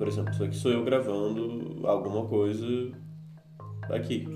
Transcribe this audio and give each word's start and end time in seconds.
por 0.00 0.08
exemplo, 0.08 0.32
isso 0.32 0.42
aqui 0.42 0.56
sou 0.56 0.72
eu 0.72 0.82
gravando 0.82 1.86
alguma 1.86 2.26
coisa 2.26 2.66
aqui. 3.90 4.26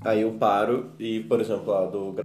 Aí 0.00 0.22
eu 0.22 0.32
paro 0.38 0.92
e, 0.98 1.20
por 1.20 1.42
exemplo, 1.42 1.70
lá 1.70 1.84
do 1.84 2.16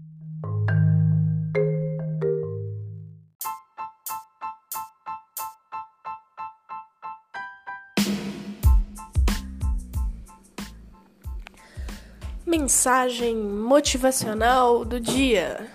Mensagem 12.47 13.35
motivacional 13.35 14.85
do 14.85 15.01
dia. 15.01 15.67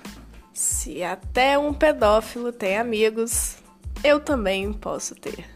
Se 0.54 1.02
até 1.02 1.58
um 1.58 1.74
pedófilo 1.74 2.50
tem 2.50 2.78
amigos, 2.78 3.58
eu 4.02 4.18
também 4.18 4.72
posso 4.72 5.14
ter. 5.14 5.55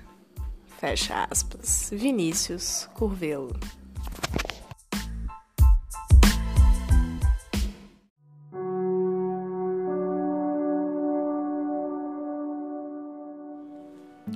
Fecha 0.81 1.27
aspas. 1.31 1.91
Vinícius 1.93 2.89
Curvelo. 2.95 3.55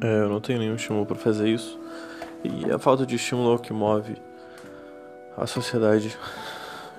É, 0.02 0.20
eu 0.20 0.28
não 0.28 0.38
tenho 0.38 0.58
nenhum 0.58 0.74
estímulo 0.74 1.06
para 1.06 1.16
fazer 1.16 1.48
isso. 1.48 1.80
E 2.44 2.70
a 2.70 2.78
falta 2.78 3.06
de 3.06 3.16
estímulo 3.16 3.52
é 3.52 3.54
o 3.54 3.58
que 3.58 3.72
move 3.72 4.14
a 5.38 5.46
sociedade. 5.46 6.14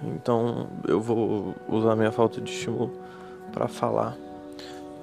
Então 0.02 0.68
eu 0.88 1.00
vou 1.00 1.54
usar 1.70 1.96
minha 1.96 2.12
falta 2.12 2.42
de 2.42 2.50
estímulo 2.50 3.00
para 3.54 3.68
falar. 3.68 4.18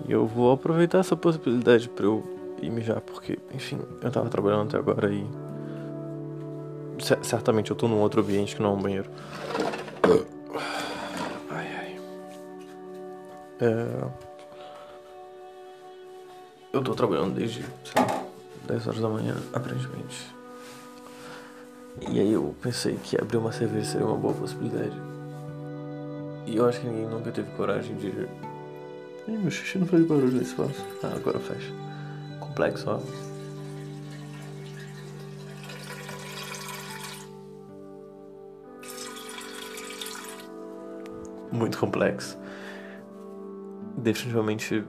E 0.09 0.11
eu 0.11 0.27
vou 0.27 0.51
aproveitar 0.51 0.99
essa 0.99 1.17
possibilidade 1.17 1.89
para 1.89 2.07
eu 2.07 2.42
ir 2.63 2.71
mijar, 2.71 3.01
porque, 3.01 3.39
enfim, 3.53 3.79
eu 4.01 4.11
tava 4.11 4.29
trabalhando 4.29 4.69
até 4.69 4.79
agora 4.79 5.13
e. 5.13 5.27
Certamente 7.23 7.71
eu 7.71 7.77
tô 7.77 7.89
num 7.89 8.01
outro 8.01 8.21
ambiente 8.21 8.55
que 8.55 8.63
não 8.63 8.71
é 8.71 8.75
um 8.75 8.81
banheiro. 8.81 9.11
Ai, 11.51 11.67
ai. 11.79 12.01
É... 13.61 14.05
Eu 16.73 16.83
tô 16.83 16.95
trabalhando 16.95 17.35
desde, 17.35 17.63
sei 17.85 18.03
lá, 18.03 18.25
10 18.67 18.87
horas 18.87 19.01
da 19.01 19.09
manhã, 19.09 19.37
aparentemente. 19.53 20.33
E 22.09 22.19
aí 22.19 22.33
eu 22.33 22.55
pensei 22.63 22.97
que 23.03 23.21
abrir 23.21 23.37
uma 23.37 23.53
cerveja 23.53 23.93
seria 23.93 24.07
uma 24.07 24.17
boa 24.17 24.33
possibilidade. 24.33 24.97
E 26.47 26.57
eu 26.57 26.67
acho 26.67 26.81
que 26.81 26.87
ninguém 26.87 27.09
nunca 27.09 27.31
teve 27.31 27.51
coragem 27.53 27.95
de. 27.97 28.09
Ih, 29.29 29.39
meu 29.39 29.51
xixi 29.51 29.79
não 29.79 29.87
faz 29.87 30.05
barulho 30.05 30.33
nesse 30.33 30.51
espaço. 30.51 30.85
Ah, 31.03 31.13
agora 31.15 31.39
faz. 31.39 31.63
Complexo, 32.53 32.91
ó. 32.91 33.01
Muito 41.51 41.79
complexo. 41.79 42.39
Definitivamente 43.97 44.85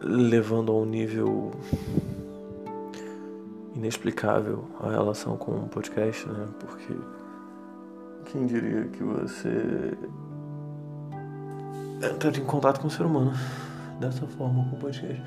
levando 0.00 0.70
a 0.70 0.76
um 0.76 0.84
nível 0.84 1.50
inexplicável 3.74 4.64
a 4.80 4.90
relação 4.90 5.36
com 5.36 5.64
o 5.64 5.68
podcast, 5.68 6.28
né? 6.28 6.46
Porque 6.60 6.94
quem 8.26 8.46
diria 8.46 8.84
que 8.84 9.02
você 9.02 9.98
entra 12.00 12.30
em 12.30 12.44
contato 12.44 12.80
com 12.80 12.86
o 12.86 12.90
ser 12.90 13.02
humano 13.02 13.32
dessa 13.98 14.24
forma 14.28 14.70
com 14.70 14.76
o 14.76 14.78
podcast? 14.78 15.20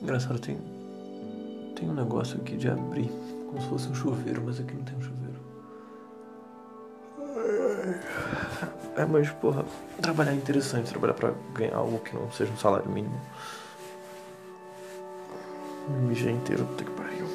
Engraçado, 0.00 0.38
tem. 0.38 0.58
Tem 1.76 1.88
um 1.88 1.94
negócio 1.94 2.38
aqui 2.40 2.56
de 2.56 2.68
abrir, 2.68 3.10
como 3.46 3.60
se 3.60 3.68
fosse 3.68 3.88
um 3.88 3.94
chuveiro, 3.94 4.42
mas 4.44 4.60
aqui 4.60 4.74
não 4.74 4.82
tem 4.82 4.96
um 4.96 5.02
chuveiro. 5.02 5.20
É, 8.96 9.04
mas, 9.06 9.30
porra, 9.30 9.64
trabalhar 10.00 10.32
é 10.32 10.34
interessante, 10.34 10.90
trabalhar 10.90 11.14
pra 11.14 11.32
ganhar 11.54 11.76
algo 11.76 11.98
que 12.00 12.14
não 12.14 12.30
seja 12.32 12.52
um 12.52 12.56
salário 12.56 12.90
mínimo. 12.90 13.20
Me 15.88 16.08
mijei 16.08 16.32
inteiro, 16.32 16.64
puta 16.66 16.84
que 16.84 16.90
pariu. 16.90 17.26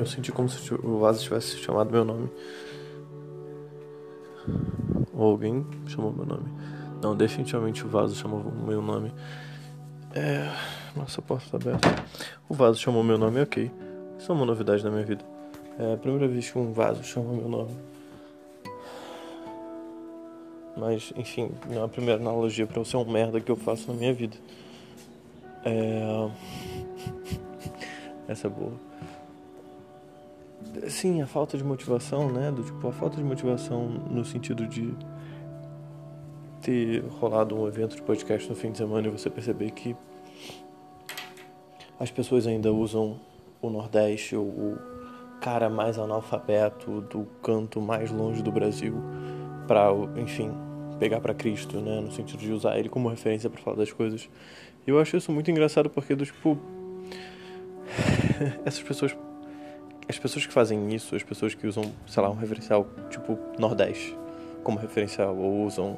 Eu 0.00 0.06
senti 0.06 0.32
como 0.32 0.48
se 0.48 0.72
o 0.72 0.98
vaso 0.98 1.22
tivesse 1.22 1.58
chamado 1.58 1.92
meu 1.92 2.06
nome. 2.06 2.30
Ou 5.12 5.32
alguém 5.32 5.66
chamou 5.86 6.10
meu 6.10 6.24
nome. 6.24 6.50
Não, 7.02 7.14
definitivamente 7.14 7.84
o 7.84 7.88
vaso 7.88 8.14
chamou 8.14 8.42
meu 8.66 8.80
nome. 8.80 9.12
É. 10.14 10.50
Nossa, 10.96 11.20
a 11.20 11.22
porta 11.22 11.50
tá 11.50 11.56
aberta. 11.58 12.02
O 12.48 12.54
vaso 12.54 12.80
chamou 12.80 13.04
meu 13.04 13.18
nome, 13.18 13.42
ok. 13.42 13.70
Isso 14.18 14.32
é 14.32 14.34
uma 14.34 14.46
novidade 14.46 14.82
na 14.82 14.90
minha 14.90 15.04
vida. 15.04 15.22
É 15.78 15.92
a 15.92 15.98
primeira 15.98 16.26
vez 16.26 16.50
que 16.50 16.58
um 16.58 16.72
vaso 16.72 17.04
chama 17.04 17.34
meu 17.34 17.48
nome. 17.50 17.76
Mas, 20.78 21.12
enfim, 21.14 21.50
não 21.68 21.82
é 21.82 21.84
a 21.84 21.88
primeira 21.88 22.18
analogia 22.18 22.66
para 22.66 22.80
eu 22.80 22.86
ser 22.86 22.96
um 22.96 23.04
merda 23.04 23.38
que 23.38 23.52
eu 23.52 23.56
faço 23.56 23.92
na 23.92 23.98
minha 23.98 24.14
vida. 24.14 24.38
É... 25.62 26.30
Essa 28.26 28.46
é 28.46 28.50
boa. 28.50 28.88
Sim, 30.88 31.20
a 31.22 31.26
falta 31.26 31.56
de 31.56 31.64
motivação, 31.64 32.30
né? 32.30 32.50
Do, 32.50 32.62
tipo, 32.62 32.86
a 32.88 32.92
falta 32.92 33.16
de 33.16 33.24
motivação 33.24 33.88
no 33.88 34.24
sentido 34.24 34.66
de 34.66 34.94
ter 36.60 37.02
rolado 37.20 37.56
um 37.56 37.66
evento 37.66 37.96
de 37.96 38.02
podcast 38.02 38.48
no 38.48 38.54
fim 38.54 38.70
de 38.70 38.78
semana 38.78 39.08
e 39.08 39.10
você 39.10 39.30
perceber 39.30 39.70
que 39.70 39.96
as 41.98 42.10
pessoas 42.10 42.46
ainda 42.46 42.72
usam 42.72 43.18
o 43.60 43.68
Nordeste, 43.68 44.36
o, 44.36 44.78
cara 45.40 45.70
mais 45.70 45.98
analfabeto 45.98 47.00
do 47.00 47.26
canto 47.42 47.80
mais 47.80 48.10
longe 48.10 48.42
do 48.42 48.52
Brasil 48.52 48.94
para, 49.66 49.90
enfim, 50.16 50.52
pegar 50.98 51.20
para 51.20 51.32
Cristo, 51.32 51.80
né, 51.80 52.00
no 52.00 52.12
sentido 52.12 52.40
de 52.40 52.52
usar 52.52 52.78
ele 52.78 52.88
como 52.88 53.08
referência 53.08 53.48
para 53.48 53.60
falar 53.60 53.76
das 53.76 53.90
coisas. 53.90 54.28
E 54.86 54.90
eu 54.90 55.00
acho 55.00 55.16
isso 55.16 55.32
muito 55.32 55.50
engraçado 55.50 55.88
porque 55.88 56.14
do 56.14 56.26
tipo 56.26 56.58
essas 58.64 58.82
pessoas 58.82 59.16
as 60.10 60.18
pessoas 60.18 60.46
que 60.46 60.52
fazem 60.52 60.94
isso, 60.94 61.16
as 61.16 61.22
pessoas 61.22 61.54
que 61.54 61.66
usam, 61.66 61.84
sei 62.06 62.22
lá, 62.22 62.28
um 62.28 62.34
referencial 62.34 62.86
tipo 63.08 63.38
Nordeste 63.58 64.16
como 64.62 64.78
referencial 64.78 65.36
ou 65.36 65.64
usam 65.64 65.96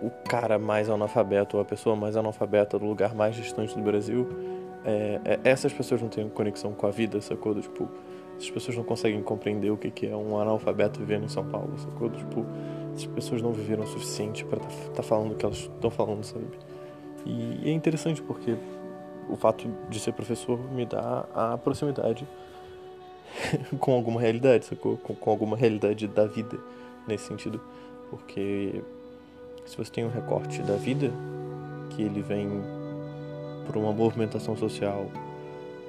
o 0.00 0.10
cara 0.28 0.58
mais 0.58 0.88
analfabeto 0.88 1.56
ou 1.56 1.62
a 1.62 1.64
pessoa 1.64 1.94
mais 1.94 2.16
analfabeta 2.16 2.78
do 2.78 2.86
lugar 2.86 3.14
mais 3.14 3.36
distante 3.36 3.74
do 3.74 3.82
Brasil, 3.82 4.26
é, 4.84 5.20
é, 5.24 5.40
essas 5.44 5.72
pessoas 5.72 6.00
não 6.00 6.08
têm 6.08 6.28
conexão 6.28 6.72
com 6.72 6.86
a 6.86 6.90
vida, 6.90 7.20
sacou? 7.20 7.54
Tipo, 7.60 7.88
essas 8.36 8.50
pessoas 8.50 8.76
não 8.76 8.84
conseguem 8.84 9.22
compreender 9.22 9.70
o 9.70 9.76
que, 9.76 9.90
que 9.90 10.06
é 10.06 10.16
um 10.16 10.38
analfabeto 10.38 11.00
vivendo 11.00 11.24
em 11.24 11.28
São 11.28 11.44
Paulo, 11.44 11.78
sacou? 11.78 12.10
Tipo, 12.10 12.46
essas 12.94 13.06
pessoas 13.06 13.42
não 13.42 13.52
viveram 13.52 13.84
o 13.84 13.86
suficiente 13.86 14.44
para 14.44 14.58
estar 14.58 14.86
tá, 14.86 14.92
tá 14.94 15.02
falando 15.02 15.32
o 15.32 15.34
que 15.34 15.44
elas 15.44 15.58
estão 15.58 15.90
falando, 15.90 16.24
sabe? 16.24 16.46
E, 17.26 17.68
é 17.68 17.72
interessante 17.72 18.22
porque 18.22 18.56
o 19.28 19.36
fato 19.36 19.68
de 19.88 19.98
ser 20.00 20.12
professor 20.12 20.58
me 20.72 20.86
dá 20.86 21.26
a 21.34 21.58
proximidade 21.58 22.26
com 23.78 23.92
alguma 23.92 24.20
realidade, 24.20 24.66
sacou? 24.66 24.96
Com, 24.96 25.14
com 25.14 25.30
alguma 25.30 25.56
realidade 25.56 26.06
da 26.06 26.26
vida 26.26 26.58
nesse 27.06 27.26
sentido. 27.26 27.60
Porque 28.10 28.82
se 29.64 29.76
você 29.76 29.90
tem 29.90 30.04
um 30.04 30.10
recorte 30.10 30.62
da 30.62 30.76
vida, 30.76 31.10
que 31.90 32.02
ele 32.02 32.22
vem 32.22 32.48
por 33.66 33.76
uma 33.76 33.92
movimentação 33.92 34.56
social, 34.56 35.06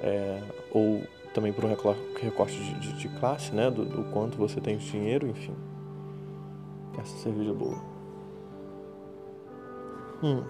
é, 0.01 0.41
ou 0.71 1.01
também 1.33 1.51
por 1.51 1.65
um 1.65 1.67
recorte 1.67 2.55
de, 2.55 2.79
de, 2.79 2.93
de 2.93 3.09
classe, 3.19 3.53
né, 3.53 3.69
do, 3.69 3.85
do, 3.85 4.03
quanto 4.05 4.37
você 4.37 4.61
tem 4.61 4.77
de 4.77 4.89
dinheiro, 4.89 5.27
enfim. 5.27 5.53
Essa 6.97 7.17
cerveja 7.17 7.51
é 7.51 7.53
boa. 7.53 7.77
Hum. 10.23 10.43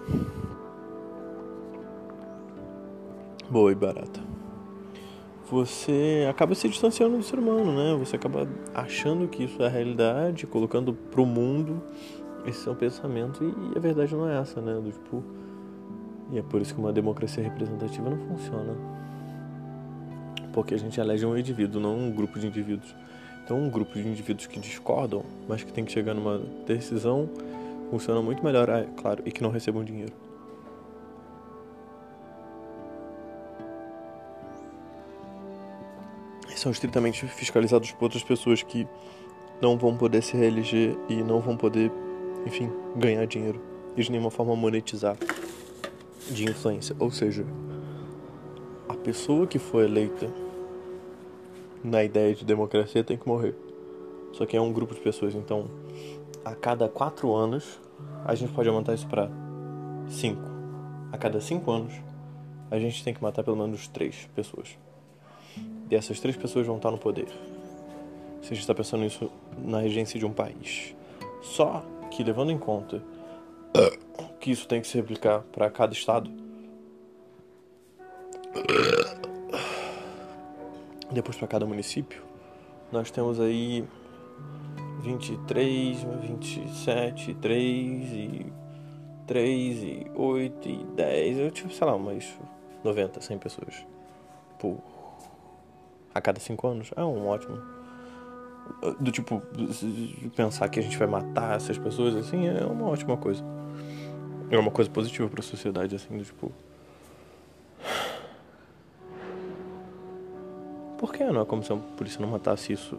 Boa 3.48 3.70
e 3.70 3.76
barata. 3.76 4.20
Você 5.48 6.26
acaba 6.28 6.52
se 6.56 6.68
distanciando 6.68 7.16
do 7.16 7.22
ser 7.22 7.38
humano, 7.38 7.72
né? 7.72 7.96
Você 7.96 8.16
acaba 8.16 8.48
achando 8.74 9.28
que 9.28 9.44
isso 9.44 9.62
é 9.62 9.66
a 9.66 9.68
realidade, 9.68 10.48
colocando 10.48 10.92
pro 10.92 11.24
mundo 11.24 11.80
esse 12.44 12.68
um 12.68 12.74
pensamento 12.74 13.44
e 13.44 13.78
a 13.78 13.80
verdade 13.80 14.12
não 14.16 14.28
é 14.28 14.40
essa, 14.40 14.60
né? 14.60 14.74
Do 14.74 14.90
tipo, 14.90 15.22
e 16.32 16.38
é 16.38 16.42
por 16.42 16.60
isso 16.60 16.74
que 16.74 16.80
uma 16.80 16.92
democracia 16.92 17.40
representativa 17.40 18.10
não 18.10 18.18
funciona. 18.18 18.74
Porque 20.52 20.74
a 20.74 20.78
gente 20.78 20.98
elege 20.98 21.24
um 21.24 21.38
indivíduo, 21.38 21.80
não 21.80 21.96
um 21.96 22.10
grupo 22.10 22.40
de 22.40 22.48
indivíduos. 22.48 22.92
Então, 23.44 23.62
um 23.62 23.70
grupo 23.70 23.92
de 23.94 24.08
indivíduos 24.08 24.48
que 24.48 24.58
discordam, 24.58 25.22
mas 25.48 25.62
que 25.62 25.72
tem 25.72 25.84
que 25.84 25.92
chegar 25.92 26.14
numa 26.14 26.42
decisão, 26.66 27.30
funciona 27.92 28.20
muito 28.20 28.44
melhor, 28.44 28.68
é 28.68 28.88
claro, 28.96 29.22
e 29.24 29.30
que 29.30 29.40
não 29.40 29.50
recebam 29.50 29.84
dinheiro. 29.84 30.25
São 36.66 36.72
estritamente 36.72 37.24
fiscalizados 37.28 37.92
por 37.92 38.06
outras 38.06 38.24
pessoas 38.24 38.60
que 38.60 38.88
não 39.62 39.78
vão 39.78 39.96
poder 39.96 40.20
se 40.20 40.36
reeleger 40.36 40.98
e 41.08 41.22
não 41.22 41.38
vão 41.40 41.56
poder, 41.56 41.92
enfim, 42.44 42.68
ganhar 42.96 43.24
dinheiro 43.24 43.60
e 43.96 44.02
de 44.02 44.10
nenhuma 44.10 44.32
forma 44.32 44.56
monetizar 44.56 45.16
de 46.28 46.44
influência. 46.44 46.96
Ou 46.98 47.08
seja, 47.08 47.46
a 48.88 48.94
pessoa 48.94 49.46
que 49.46 49.60
foi 49.60 49.84
eleita 49.84 50.28
na 51.84 52.02
ideia 52.02 52.34
de 52.34 52.44
democracia 52.44 53.04
tem 53.04 53.16
que 53.16 53.28
morrer. 53.28 53.54
Só 54.32 54.44
que 54.44 54.56
é 54.56 54.60
um 54.60 54.72
grupo 54.72 54.92
de 54.92 55.00
pessoas, 55.00 55.36
então 55.36 55.70
a 56.44 56.52
cada 56.56 56.88
quatro 56.88 57.32
anos 57.32 57.80
a 58.24 58.34
gente 58.34 58.52
pode 58.52 58.68
aumentar 58.68 58.92
isso 58.92 59.06
para 59.06 59.30
cinco. 60.08 60.42
A 61.12 61.16
cada 61.16 61.40
cinco 61.40 61.70
anos 61.70 61.94
a 62.72 62.78
gente 62.80 63.04
tem 63.04 63.14
que 63.14 63.22
matar 63.22 63.44
pelo 63.44 63.56
menos 63.56 63.86
três 63.86 64.28
pessoas. 64.34 64.76
E 65.90 65.94
essas 65.94 66.20
três 66.20 66.36
pessoas 66.36 66.66
vão 66.66 66.76
estar 66.76 66.90
no 66.90 66.98
poder. 66.98 67.28
Se 68.42 68.46
a 68.46 68.54
gente 68.54 68.60
está 68.60 68.74
pensando 68.74 69.02
nisso 69.02 69.30
na 69.58 69.80
regência 69.80 70.18
de 70.18 70.26
um 70.26 70.32
país. 70.32 70.94
Só 71.42 71.84
que 72.10 72.22
levando 72.22 72.50
em 72.50 72.58
conta 72.58 73.02
que 74.40 74.50
isso 74.50 74.66
tem 74.68 74.80
que 74.80 74.86
se 74.86 74.96
replicar 74.96 75.42
para 75.52 75.70
cada 75.70 75.92
estado. 75.92 76.30
Depois 81.10 81.36
para 81.36 81.46
cada 81.46 81.66
município, 81.66 82.22
nós 82.90 83.10
temos 83.10 83.40
aí 83.40 83.84
23, 85.00 85.98
27, 86.22 87.34
3 87.34 88.12
e 88.12 88.52
3 89.26 89.82
e 89.82 90.06
8 90.14 90.68
e 90.68 90.84
10, 90.94 91.38
eu 91.38 91.50
tipo, 91.50 91.72
sei 91.72 91.86
lá, 91.86 91.94
umas 91.94 92.24
90, 92.84 93.20
100 93.20 93.38
pessoas 93.38 93.86
por 94.58 94.78
a 96.16 96.20
cada 96.20 96.40
5 96.40 96.66
anos. 96.66 96.90
É 96.96 97.04
um 97.04 97.26
ótimo 97.26 97.58
do 98.98 99.12
tipo 99.12 99.40
pensar 100.34 100.68
que 100.68 100.80
a 100.80 100.82
gente 100.82 100.98
vai 100.98 101.06
matar 101.06 101.56
essas 101.56 101.78
pessoas 101.78 102.16
assim 102.16 102.48
é 102.48 102.64
uma 102.64 102.86
ótima 102.86 103.16
coisa. 103.16 103.44
É 104.50 104.58
uma 104.58 104.70
coisa 104.70 104.90
positiva 104.90 105.28
para 105.28 105.40
a 105.40 105.42
sociedade 105.42 105.94
assim, 105.94 106.16
do 106.16 106.24
tipo 106.24 106.52
Por 110.98 111.12
que 111.12 111.22
não 111.24 111.42
é 111.42 111.44
como 111.44 111.62
se 111.62 111.72
a 111.72 111.76
polícia 111.76 112.20
não 112.20 112.28
matasse 112.28 112.72
isso 112.72 112.98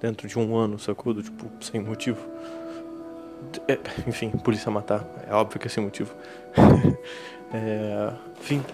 dentro 0.00 0.26
de 0.26 0.38
um 0.38 0.56
ano, 0.56 0.78
sacou? 0.78 1.12
Do, 1.12 1.22
tipo, 1.22 1.46
sem 1.60 1.80
motivo. 1.80 2.18
É, 3.66 3.78
enfim, 4.08 4.30
polícia 4.30 4.70
matar. 4.70 5.06
É 5.28 5.34
óbvio 5.34 5.60
que 5.60 5.66
é 5.66 5.70
sem 5.70 5.84
motivo. 5.84 6.14
é, 7.52 8.12
enfim, 8.40 8.64